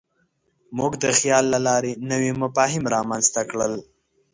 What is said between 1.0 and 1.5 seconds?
د خیال